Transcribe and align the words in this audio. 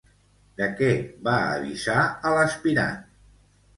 De 0.61 0.69
què 0.79 0.87
va 1.29 1.35
avisar 1.59 1.99
a 2.07 2.33
l'aspirant? 2.39 2.99